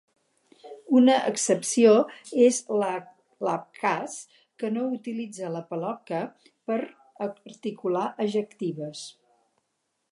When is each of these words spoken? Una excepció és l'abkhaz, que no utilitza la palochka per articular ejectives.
Una 0.99 1.17
excepció 1.31 1.91
és 2.45 2.61
l'abkhaz, 3.49 4.17
que 4.63 4.73
no 4.79 4.89
utilitza 4.99 5.53
la 5.57 5.63
palochka 5.75 6.23
per 6.71 6.79
articular 7.29 8.09
ejectives. 8.29 9.09